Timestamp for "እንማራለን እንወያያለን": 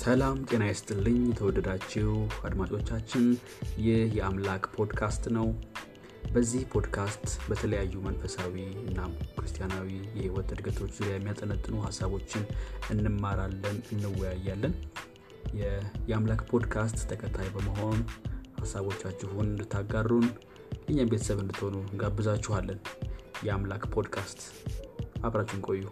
12.94-14.74